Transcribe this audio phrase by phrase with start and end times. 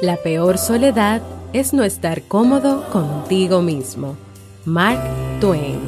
[0.00, 4.16] La peor soledad es no estar cómodo contigo mismo.
[4.64, 5.00] Mark
[5.40, 5.80] Twain.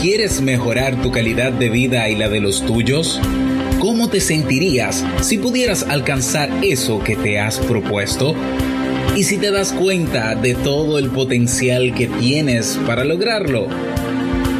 [0.00, 3.20] ¿Quieres mejorar tu calidad de vida y la de los tuyos?
[3.78, 8.34] ¿Cómo te sentirías si pudieras alcanzar eso que te has propuesto?
[9.14, 13.66] ¿Y si te das cuenta de todo el potencial que tienes para lograrlo?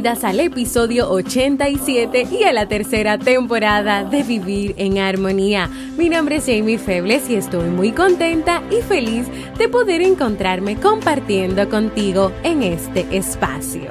[0.00, 5.68] Bienvenidas al episodio 87 y a la tercera temporada de Vivir en Armonía.
[5.98, 9.26] Mi nombre es Jamie Febles y estoy muy contenta y feliz
[9.58, 13.90] de poder encontrarme compartiendo contigo en este espacio.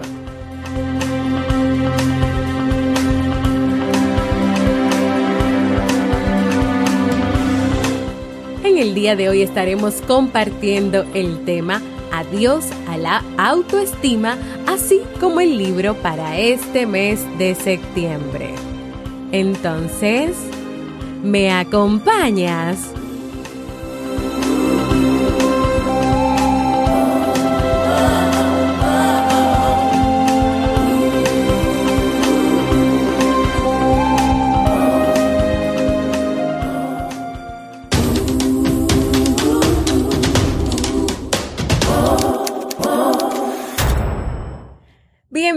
[8.64, 11.80] En el día de hoy estaremos compartiendo el tema
[12.20, 18.56] Adiós a la autoestima, así como el libro para este mes de septiembre.
[19.32, 20.36] Entonces,
[21.24, 22.92] ¿me acompañas?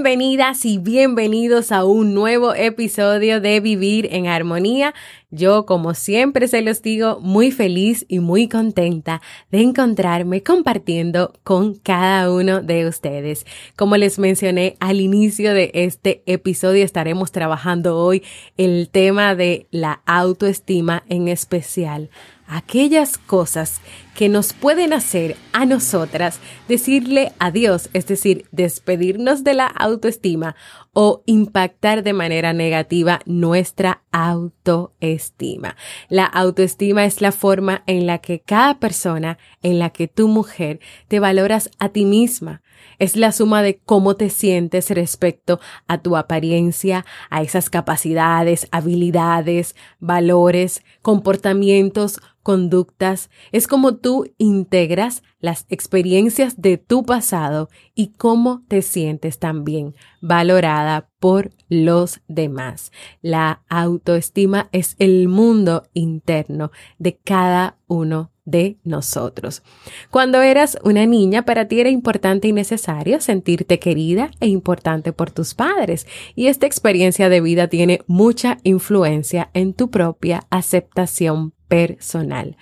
[0.03, 4.95] Bienvenidas y bienvenidos a un nuevo episodio de Vivir en Armonía.
[5.31, 11.77] Yo, como siempre se los digo, muy feliz y muy contenta de encontrarme compartiendo con
[11.77, 13.47] cada uno de ustedes.
[13.77, 18.25] Como les mencioné al inicio de este episodio, estaremos trabajando hoy
[18.57, 22.11] el tema de la autoestima en especial
[22.53, 23.81] aquellas cosas
[24.15, 30.55] que nos pueden hacer a nosotras decirle adiós, es decir, despedirnos de la autoestima
[30.93, 35.77] o impactar de manera negativa nuestra autoestima.
[36.11, 40.81] La autoestima es la forma en la que cada persona, en la que tu mujer,
[41.09, 42.63] te valoras a ti misma.
[42.99, 49.75] Es la suma de cómo te sientes respecto a tu apariencia, a esas capacidades, habilidades,
[50.01, 58.83] valores, comportamientos, conductas, es como tú integras las experiencias de tu pasado y cómo te
[58.83, 62.93] sientes también valorada por los demás.
[63.21, 69.63] La autoestima es el mundo interno de cada uno de nosotros.
[70.11, 75.31] Cuando eras una niña, para ti era importante y necesario sentirte querida e importante por
[75.31, 82.57] tus padres, y esta experiencia de vida tiene mucha influencia en tu propia aceptación personal.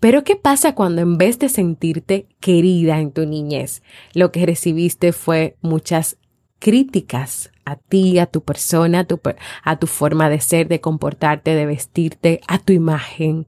[0.00, 3.82] Pero ¿qué pasa cuando en vez de sentirte querida en tu niñez,
[4.14, 6.18] lo que recibiste fue muchas
[6.58, 9.20] críticas a ti, a tu persona, a tu,
[9.62, 13.46] a tu forma de ser, de comportarte, de vestirte, a tu imagen?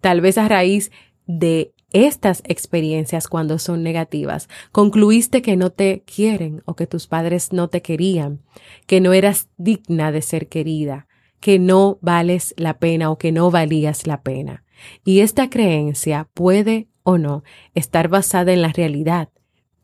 [0.00, 0.90] Tal vez a raíz
[1.26, 7.52] de estas experiencias cuando son negativas, concluiste que no te quieren o que tus padres
[7.52, 8.42] no te querían,
[8.86, 11.06] que no eras digna de ser querida,
[11.40, 14.64] que no vales la pena o que no valías la pena.
[15.04, 17.44] Y esta creencia puede o no
[17.74, 19.28] estar basada en la realidad,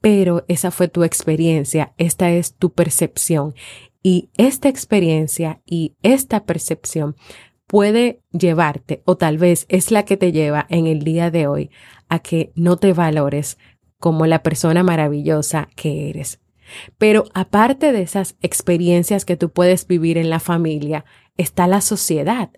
[0.00, 3.54] pero esa fue tu experiencia, esta es tu percepción.
[4.02, 7.16] Y esta experiencia y esta percepción
[7.70, 11.70] puede llevarte, o tal vez es la que te lleva en el día de hoy,
[12.08, 13.58] a que no te valores
[14.00, 16.40] como la persona maravillosa que eres.
[16.98, 21.04] Pero aparte de esas experiencias que tú puedes vivir en la familia,
[21.36, 22.50] está la sociedad,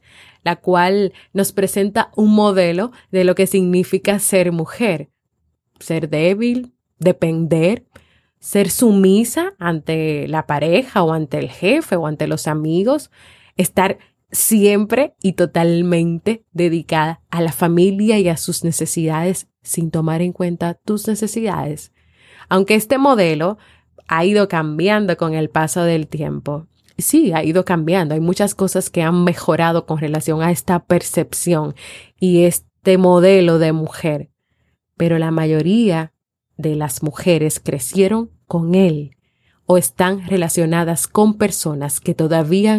[0.45, 5.11] la cual nos presenta un modelo de lo que significa ser mujer,
[5.79, 7.85] ser débil, depender,
[8.41, 13.11] ser sumisa ante la pareja o ante el jefe o ante los amigos,
[13.59, 13.99] estar
[14.33, 20.75] siempre y totalmente dedicada a la familia y a sus necesidades sin tomar en cuenta
[20.75, 21.93] tus necesidades.
[22.49, 23.59] Aunque este modelo
[24.09, 26.67] ha ido cambiando con el paso del tiempo.
[26.99, 28.15] Sí, ha ido cambiando.
[28.15, 31.75] Hay muchas cosas que han mejorado con relación a esta percepción
[32.19, 34.31] y este modelo de mujer.
[34.97, 36.13] Pero la mayoría
[36.57, 39.17] de las mujeres crecieron con él
[39.67, 42.79] o están relacionadas con personas que todavía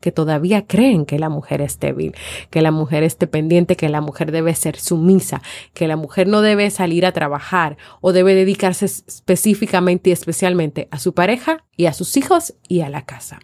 [0.00, 2.14] que todavía creen que la mujer es débil,
[2.50, 5.42] que la mujer es dependiente, que la mujer debe ser sumisa,
[5.74, 10.98] que la mujer no debe salir a trabajar o debe dedicarse específicamente y especialmente a
[10.98, 13.40] su pareja y a sus hijos y a la casa.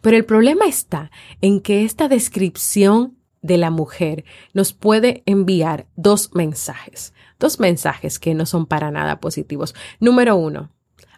[0.00, 1.10] Pero el problema está
[1.40, 4.24] en que esta descripción de la mujer
[4.54, 9.74] nos puede enviar dos mensajes, dos mensajes que no son para nada positivos.
[9.98, 10.70] Número uno,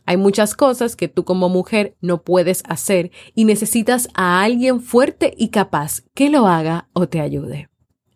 [0.07, 5.35] hay muchas cosas que tú como mujer no puedes hacer y necesitas a alguien fuerte
[5.37, 7.69] y capaz que lo haga o te ayude.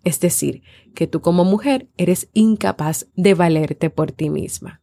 [0.04, 0.62] Es decir,
[0.94, 4.82] que tú como mujer eres incapaz de valerte por ti misma.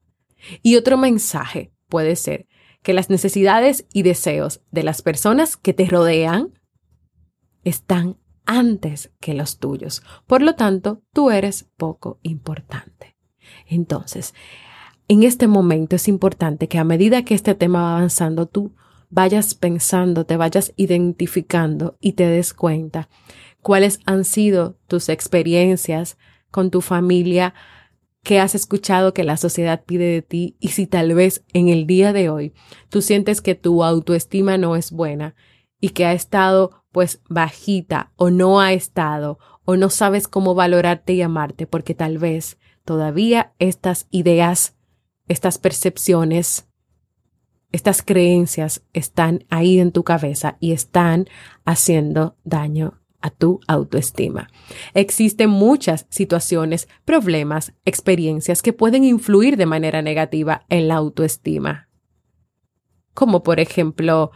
[0.62, 2.48] Y otro mensaje puede ser
[2.82, 6.60] que las necesidades y deseos de las personas que te rodean
[7.64, 10.04] están antes que los tuyos.
[10.28, 13.18] Por lo tanto, tú eres poco importante.
[13.68, 14.34] Entonces,
[15.08, 18.74] en este momento es importante que a medida que este tema va avanzando, tú
[19.10, 23.08] vayas pensando, te vayas identificando y te des cuenta
[23.62, 26.18] cuáles han sido tus experiencias
[26.52, 27.54] con tu familia,
[28.24, 31.86] qué has escuchado que la sociedad pide de ti y si tal vez en el
[31.86, 32.54] día de hoy
[32.90, 35.36] tú sientes que tu autoestima no es buena
[35.80, 41.14] y que ha estado pues bajita o no ha estado o no sabes cómo valorarte
[41.14, 44.76] y amarte porque tal vez todavía estas ideas
[45.28, 46.68] estas percepciones,
[47.72, 51.28] estas creencias están ahí en tu cabeza y están
[51.66, 54.50] haciendo daño a tu autoestima.
[54.94, 61.90] Existen muchas situaciones, problemas, experiencias que pueden influir de manera negativa en la autoestima,
[63.16, 64.32] como por ejemplo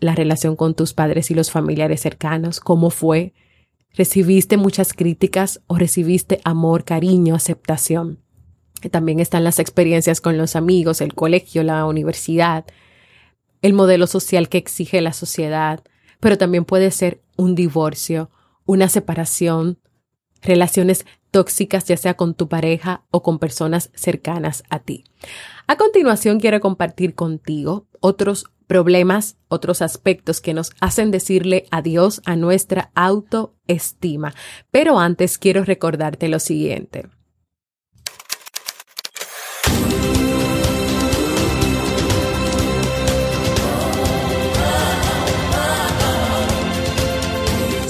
[0.00, 3.32] la relación con tus padres y los familiares cercanos, cómo fue,
[3.94, 8.22] recibiste muchas críticas o recibiste amor, cariño, aceptación.
[8.90, 12.64] También están las experiencias con los amigos, el colegio, la universidad,
[13.62, 15.82] el modelo social que exige la sociedad,
[16.20, 18.30] pero también puede ser un divorcio,
[18.64, 19.78] una separación,
[20.42, 25.04] relaciones tóxicas ya sea con tu pareja o con personas cercanas a ti.
[25.66, 32.36] A continuación quiero compartir contigo otros problemas, otros aspectos que nos hacen decirle adiós a
[32.36, 34.34] nuestra autoestima.
[34.70, 37.08] Pero antes quiero recordarte lo siguiente.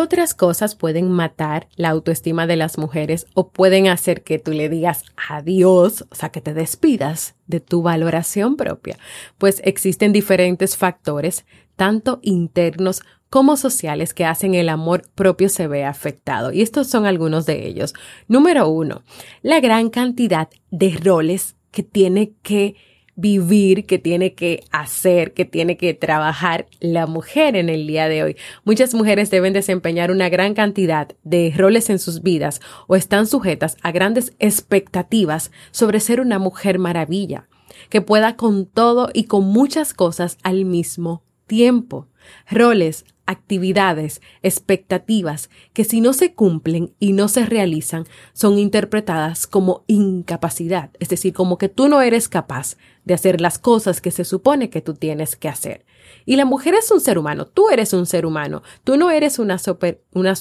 [0.00, 4.52] ¿Qué otras cosas pueden matar la autoestima de las mujeres o pueden hacer que tú
[4.52, 8.98] le digas adiós, o sea, que te despidas de tu valoración propia?
[9.36, 11.44] Pues existen diferentes factores,
[11.76, 16.50] tanto internos como sociales, que hacen el amor propio se vea afectado.
[16.50, 17.92] Y estos son algunos de ellos.
[18.26, 19.02] Número uno,
[19.42, 22.74] la gran cantidad de roles que tiene que
[23.20, 28.22] vivir, que tiene que hacer, que tiene que trabajar la mujer en el día de
[28.22, 28.36] hoy.
[28.64, 33.76] Muchas mujeres deben desempeñar una gran cantidad de roles en sus vidas o están sujetas
[33.82, 37.48] a grandes expectativas sobre ser una mujer maravilla,
[37.88, 42.09] que pueda con todo y con muchas cosas al mismo tiempo.
[42.50, 49.84] Roles, actividades, expectativas que si no se cumplen y no se realizan son interpretadas como
[49.86, 54.24] incapacidad, es decir, como que tú no eres capaz de hacer las cosas que se
[54.24, 55.84] supone que tú tienes que hacer.
[56.26, 59.38] Y la mujer es un ser humano, tú eres un ser humano, tú no eres
[59.38, 60.34] una super, una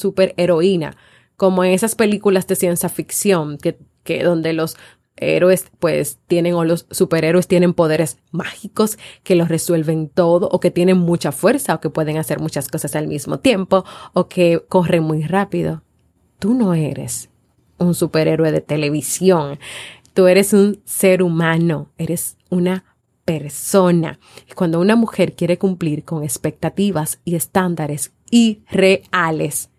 [1.37, 4.77] como en esas películas de ciencia ficción, que, que donde los
[5.19, 10.71] héroes pues tienen o los superhéroes tienen poderes mágicos que los resuelven todo o que
[10.71, 15.03] tienen mucha fuerza o que pueden hacer muchas cosas al mismo tiempo o que corren
[15.03, 15.83] muy rápido.
[16.39, 17.29] Tú no eres
[17.79, 19.59] un superhéroe de televisión.
[20.13, 22.83] Tú eres un ser humano, eres una
[23.25, 24.19] persona.
[24.49, 29.69] Y cuando una mujer quiere cumplir con expectativas y estándares irreales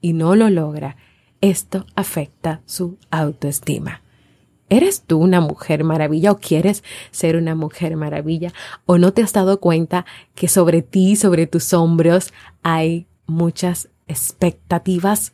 [0.00, 0.96] y no lo logra,
[1.40, 4.02] esto afecta su autoestima.
[4.70, 8.52] ¿Eres tú una mujer maravilla o quieres ser una mujer maravilla?
[8.84, 12.32] ¿O no te has dado cuenta que sobre ti, sobre tus hombros,
[12.62, 15.32] hay muchas expectativas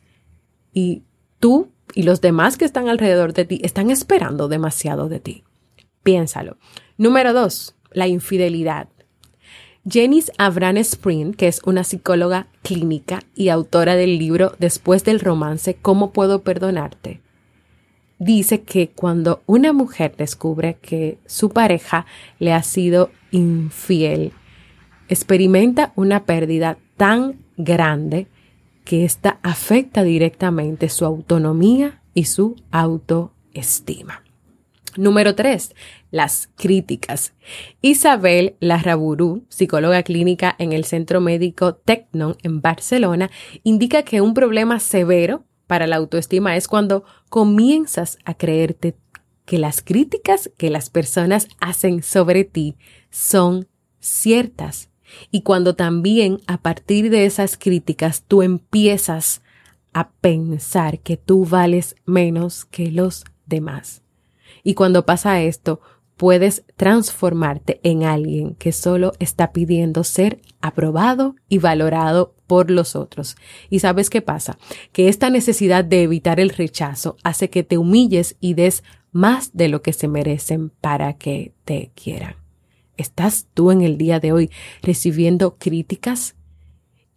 [0.73, 1.03] y
[1.39, 5.43] tú y los demás que están alrededor de ti están esperando demasiado de ti?
[6.03, 6.57] Piénsalo.
[6.97, 8.87] Número dos, la infidelidad.
[9.87, 15.75] Janice Avran Spring, que es una psicóloga clínica y autora del libro Después del romance,
[15.79, 17.21] ¿Cómo puedo perdonarte?
[18.17, 22.05] Dice que cuando una mujer descubre que su pareja
[22.39, 24.31] le ha sido infiel,
[25.09, 28.27] experimenta una pérdida tan grande
[28.85, 34.23] que ésta afecta directamente su autonomía y su autoestima.
[34.95, 35.75] Número 3.
[36.11, 37.33] Las críticas.
[37.81, 43.29] Isabel Larraburu, psicóloga clínica en el Centro Médico Tecnon en Barcelona,
[43.63, 48.95] indica que un problema severo para la autoestima es cuando comienzas a creerte
[49.45, 52.75] que las críticas que las personas hacen sobre ti
[53.09, 53.67] son
[53.99, 54.89] ciertas.
[55.31, 59.41] Y cuando también a partir de esas críticas tú empiezas
[59.93, 64.01] a pensar que tú vales menos que los demás.
[64.63, 65.79] Y cuando pasa esto,
[66.17, 73.35] puedes transformarte en alguien que solo está pidiendo ser aprobado y valorado por los otros.
[73.69, 74.57] ¿Y sabes qué pasa?
[74.91, 79.69] Que esta necesidad de evitar el rechazo hace que te humilles y des más de
[79.69, 82.35] lo que se merecen para que te quieran.
[82.97, 86.35] ¿Estás tú en el día de hoy recibiendo críticas?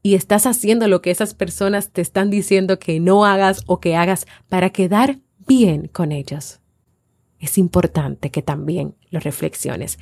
[0.03, 3.97] ¿Y estás haciendo lo que esas personas te están diciendo que no hagas o que
[3.97, 6.61] hagas para quedar bien con ellos?
[7.41, 9.99] Es importante que también lo reflexiones.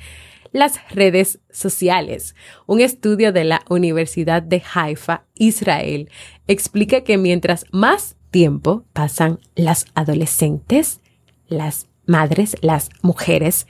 [0.51, 2.35] Las redes sociales.
[2.65, 6.09] Un estudio de la Universidad de Haifa, Israel,
[6.47, 11.01] explica que mientras más tiempo pasan las adolescentes,
[11.47, 13.67] las madres, las mujeres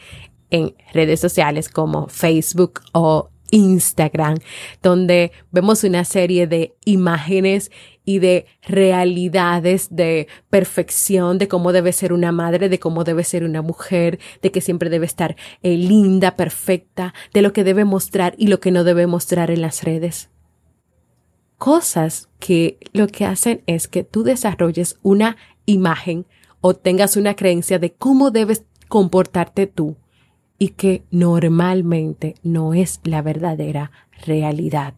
[0.50, 4.38] en redes sociales como Facebook o Instagram,
[4.81, 7.71] donde vemos una serie de imágenes
[8.07, 13.43] y de realidades de perfección, de cómo debe ser una madre, de cómo debe ser
[13.43, 18.33] una mujer, de que siempre debe estar eh, linda, perfecta, de lo que debe mostrar
[18.37, 20.29] y lo que no debe mostrar en las redes.
[21.57, 25.35] Cosas que lo que hacen es que tú desarrolles una
[25.65, 26.27] imagen
[26.61, 29.97] o tengas una creencia de cómo debes comportarte tú
[30.57, 33.91] y que normalmente no es la verdadera
[34.25, 34.93] realidad.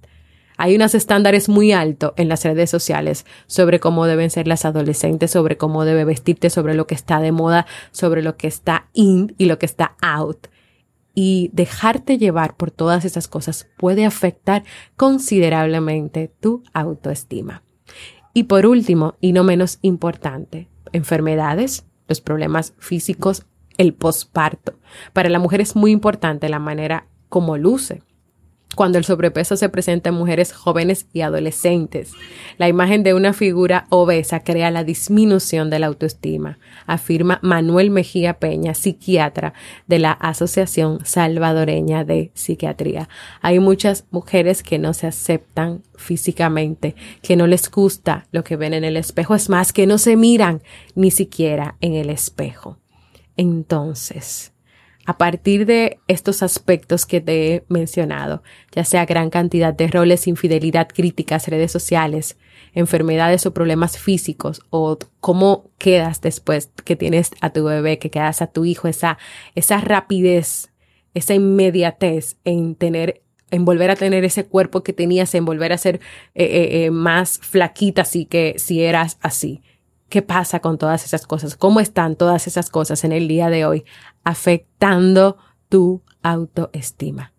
[0.62, 5.32] Hay unos estándares muy altos en las redes sociales sobre cómo deben ser las adolescentes,
[5.32, 9.34] sobre cómo debe vestirte, sobre lo que está de moda, sobre lo que está in
[9.38, 10.48] y lo que está out.
[11.16, 14.66] Y dejarte llevar por todas esas cosas puede afectar
[14.98, 17.64] considerablemente tu autoestima.
[18.34, 23.46] Y por último, y no menos importante, enfermedades, los problemas físicos
[23.78, 24.74] el posparto.
[25.14, 28.04] Para la mujer es muy importante la manera como luce.
[28.76, 32.12] Cuando el sobrepeso se presenta en mujeres jóvenes y adolescentes,
[32.58, 38.36] la imagen de una figura obesa crea la disminución de la autoestima, afirma Manuel Mejía
[38.36, 39.54] Peña, psiquiatra
[39.88, 43.10] de la Asociación Salvadoreña de Psiquiatría.
[43.42, 48.76] Hay muchas mujeres que no se aceptan físicamente, que no les gusta lo que ven
[48.76, 50.62] en el espejo, es más, que no se miran
[50.94, 52.78] ni siquiera en el espejo.
[53.36, 54.54] Entonces,
[55.10, 60.28] a partir de estos aspectos que te he mencionado, ya sea gran cantidad de roles,
[60.28, 62.38] infidelidad, críticas, redes sociales,
[62.76, 68.44] enfermedades o problemas físicos, o cómo quedas después que tienes a tu bebé, que quedas
[68.44, 69.18] a tu hijo, esa,
[69.56, 70.70] esa rapidez,
[71.16, 75.80] esa inmediatez en tener en volver a tener ese cuerpo que tenías, en volver a
[75.80, 75.96] ser
[76.36, 79.64] eh, eh, eh, más flaquita, así que si eras así.
[80.10, 81.56] ¿Qué pasa con todas esas cosas?
[81.56, 83.86] ¿Cómo están todas esas cosas en el día de hoy
[84.24, 85.38] afectando
[85.70, 87.34] tu autoestima?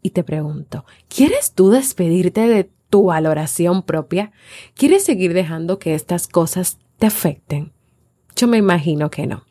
[0.00, 4.32] Y te pregunto, ¿quieres tú despedirte de tu valoración propia?
[4.74, 7.72] ¿Quieres seguir dejando que estas cosas te afecten?
[8.36, 9.44] Yo me imagino que no.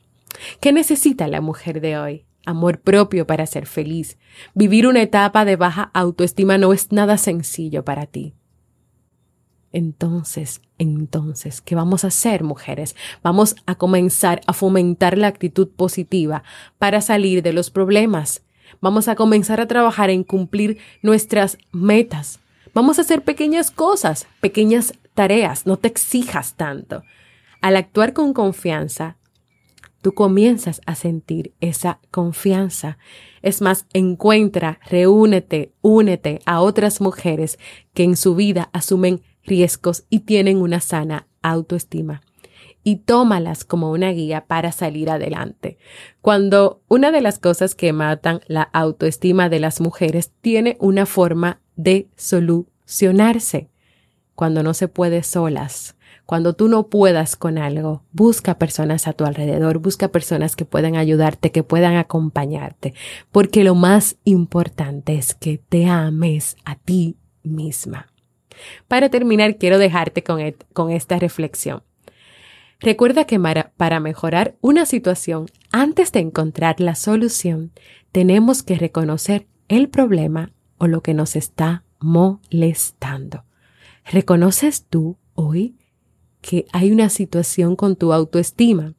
[0.62, 2.26] ¿Qué necesita la mujer de hoy?
[2.46, 4.18] Amor propio para ser feliz.
[4.54, 8.34] Vivir una etapa de baja autoestima no es nada sencillo para ti.
[9.72, 12.96] Entonces, entonces, ¿qué vamos a hacer, mujeres?
[13.22, 16.44] Vamos a comenzar a fomentar la actitud positiva
[16.78, 18.42] para salir de los problemas.
[18.82, 22.40] Vamos a comenzar a trabajar en cumplir nuestras metas.
[22.74, 27.04] Vamos a hacer pequeñas cosas, pequeñas tareas, no te exijas tanto.
[27.62, 29.18] Al actuar con confianza,
[30.02, 32.98] tú comienzas a sentir esa confianza.
[33.42, 37.60] Es más, encuentra, reúnete, únete a otras mujeres
[37.94, 42.22] que en su vida asumen riesgos y tienen una sana autoestima
[42.84, 45.78] y tómalas como una guía para salir adelante.
[46.22, 51.60] Cuando una de las cosas que matan la autoestima de las mujeres tiene una forma
[51.76, 53.70] de solucionarse,
[54.36, 59.26] cuando no se puede solas, cuando tú no puedas con algo, busca personas a tu
[59.26, 62.94] alrededor, busca personas que puedan ayudarte, que puedan acompañarte,
[63.32, 68.09] porque lo más importante es que te ames a ti misma.
[68.88, 70.40] Para terminar, quiero dejarte con,
[70.74, 71.84] con esta reflexión.
[72.80, 73.40] Recuerda que
[73.76, 77.72] para mejorar una situación, antes de encontrar la solución,
[78.12, 83.44] tenemos que reconocer el problema o lo que nos está molestando.
[84.06, 85.76] ¿Reconoces tú hoy
[86.42, 88.96] que hay una situación con tu autoestima?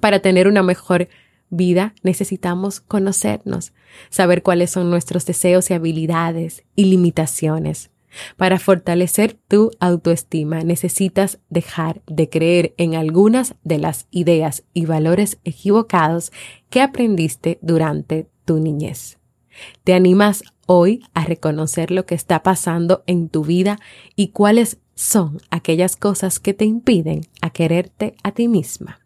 [0.00, 1.08] Para tener una mejor
[1.48, 3.72] vida necesitamos conocernos,
[4.10, 7.90] saber cuáles son nuestros deseos y habilidades y limitaciones.
[8.36, 15.38] Para fortalecer tu autoestima necesitas dejar de creer en algunas de las ideas y valores
[15.44, 16.32] equivocados
[16.70, 19.18] que aprendiste durante tu niñez.
[19.84, 23.78] ¿Te animas hoy a reconocer lo que está pasando en tu vida
[24.14, 29.00] y cuáles son aquellas cosas que te impiden a quererte a ti misma?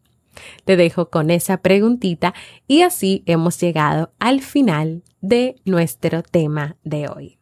[0.64, 2.34] Te dejo con esa preguntita
[2.66, 7.39] y así hemos llegado al final de nuestro tema de hoy.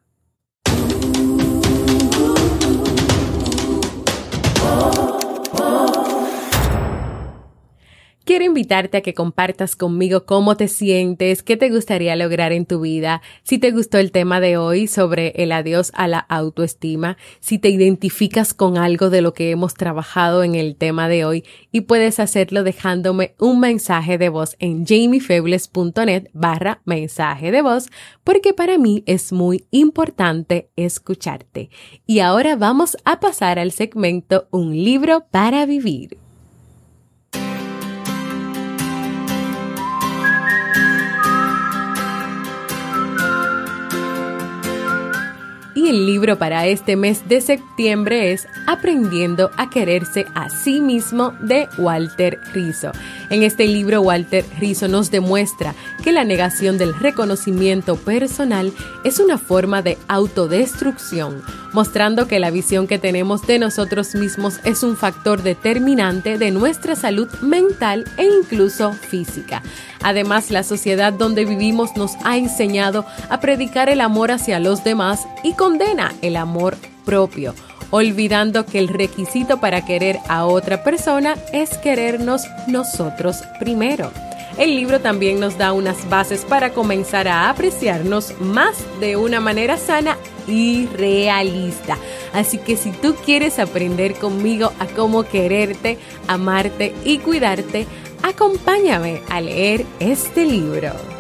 [8.29, 12.83] Quiero invitarte a que compartas conmigo cómo te sientes, qué te gustaría lograr en tu
[12.83, 17.59] vida, si te gustó el tema de hoy sobre el adiós a la autoestima, si
[17.59, 21.81] te identificas con algo de lo que hemos trabajado en el tema de hoy y
[21.81, 27.89] puedes hacerlo dejándome un mensaje de voz en jamiefebles.net barra mensaje de voz
[28.25, 31.71] porque para mí es muy importante escucharte.
[32.07, 36.28] Y ahora vamos a pasar al segmento Un libro para vivir.
[45.89, 51.67] El libro para este mes de septiembre es Aprendiendo a quererse a sí mismo de
[51.79, 52.93] Walter Rizzo.
[53.31, 55.75] En este libro Walter Rizzo nos demuestra
[56.05, 58.73] que la negación del reconocimiento personal
[59.05, 64.83] es una forma de autodestrucción, mostrando que la visión que tenemos de nosotros mismos es
[64.83, 69.63] un factor determinante de nuestra salud mental e incluso física.
[70.03, 75.27] Además, la sociedad donde vivimos nos ha enseñado a predicar el amor hacia los demás
[75.43, 77.55] y condena el amor propio,
[77.93, 84.11] olvidando que el requisito para querer a otra persona es querernos nosotros primero.
[84.59, 89.77] El libro también nos da unas bases para comenzar a apreciarnos más de una manera
[89.77, 90.17] sana
[90.49, 91.97] y realista.
[92.33, 97.87] Así que si tú quieres aprender conmigo a cómo quererte, amarte y cuidarte,
[98.25, 101.18] acompáñame a leer este libro.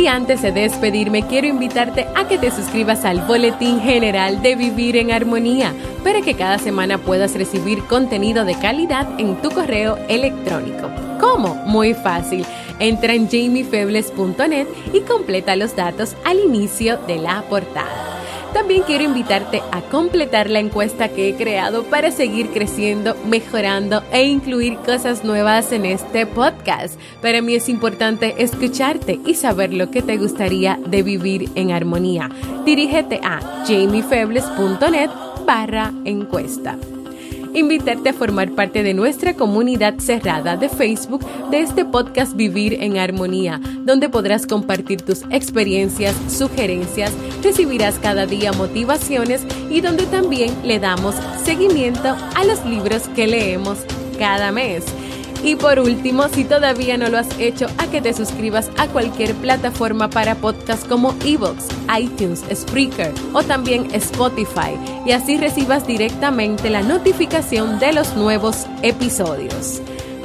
[0.00, 4.96] Y antes de despedirme, quiero invitarte a que te suscribas al Boletín General de Vivir
[4.96, 10.88] en Armonía para que cada semana puedas recibir contenido de calidad en tu correo electrónico.
[11.20, 11.54] ¿Cómo?
[11.66, 12.46] Muy fácil.
[12.78, 18.19] Entra en jamiefebles.net y completa los datos al inicio de la portada.
[18.52, 24.24] También quiero invitarte a completar la encuesta que he creado para seguir creciendo, mejorando e
[24.24, 26.98] incluir cosas nuevas en este podcast.
[27.22, 32.28] Para mí es importante escucharte y saber lo que te gustaría de vivir en armonía.
[32.64, 35.10] Dirígete a jamiefebles.net
[35.46, 36.76] barra encuesta
[37.54, 42.98] invitarte a formar parte de nuestra comunidad cerrada de Facebook de este podcast Vivir en
[42.98, 50.78] Armonía, donde podrás compartir tus experiencias, sugerencias, recibirás cada día motivaciones y donde también le
[50.78, 53.78] damos seguimiento a los libros que leemos
[54.18, 54.84] cada mes.
[55.42, 59.34] Y por último, si todavía no lo has hecho, a que te suscribas a cualquier
[59.34, 61.66] plataforma para podcast como Evox,
[61.98, 69.80] iTunes, Spreaker o también Spotify y así recibas directamente la notificación de los nuevos episodios.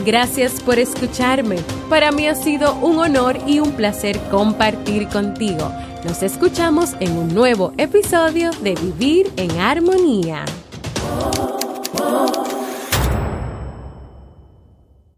[0.06, 1.58] Gracias por escucharme.
[1.89, 5.71] Para mí ha sido un honor y un placer compartir contigo.
[6.04, 10.45] Nos escuchamos en un nuevo episodio de Vivir en Armonía.